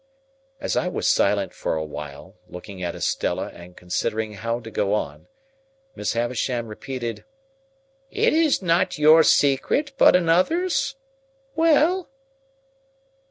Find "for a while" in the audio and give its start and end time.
1.53-2.33